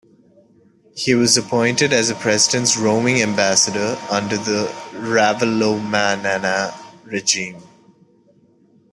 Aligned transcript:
He 0.95 1.13
was 1.13 1.37
appointed 1.37 1.93
as 1.93 2.07
the 2.07 2.15
president's 2.15 2.75
"roaming 2.75 3.21
ambassador" 3.21 3.99
under 4.09 4.35
the 4.35 4.65
Ravalomanana 4.93 6.73
regime. 7.05 7.61